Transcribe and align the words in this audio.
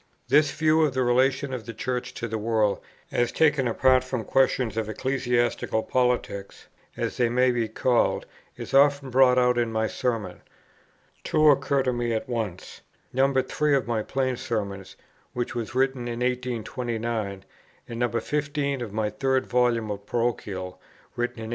This 0.29 0.49
view 0.49 0.81
of 0.81 0.95
the 0.95 1.03
relation 1.03 1.53
of 1.53 1.67
the 1.67 1.75
Church 1.75 2.11
to 2.15 2.27
the 2.27 2.39
world 2.39 2.79
as 3.11 3.31
taken 3.31 3.67
apart 3.67 4.03
from 4.03 4.23
questions 4.23 4.75
of 4.75 4.89
ecclesiastical 4.89 5.83
politics, 5.83 6.65
as 6.97 7.17
they 7.17 7.29
may 7.29 7.51
be 7.51 7.67
called, 7.67 8.25
is 8.57 8.73
often 8.73 9.11
brought 9.11 9.37
out 9.37 9.59
in 9.59 9.71
my 9.71 9.85
Sermons. 9.85 10.41
Two 11.23 11.51
occur 11.51 11.83
to 11.83 11.93
me 11.93 12.13
at 12.15 12.27
once; 12.27 12.81
No. 13.13 13.31
3 13.31 13.75
of 13.75 13.85
my 13.87 14.01
Plain 14.01 14.37
Sermons, 14.37 14.95
which 15.33 15.53
was 15.53 15.75
written 15.75 16.07
in 16.07 16.21
1829, 16.21 17.45
and 17.87 17.99
No. 17.99 18.09
15 18.09 18.81
of 18.81 18.91
my 18.91 19.11
Third 19.11 19.45
Volume 19.45 19.91
of 19.91 20.07
Parochial, 20.07 20.81
written 21.15 21.35
in 21.35 21.49
1835. 21.49 21.49